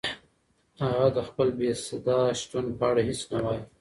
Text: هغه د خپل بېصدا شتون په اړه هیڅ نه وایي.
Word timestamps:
هغه 0.81 1.07
د 1.15 1.19
خپل 1.27 1.47
بېصدا 1.59 2.19
شتون 2.39 2.65
په 2.77 2.83
اړه 2.89 3.01
هیڅ 3.07 3.21
نه 3.31 3.39
وایي. 3.45 3.61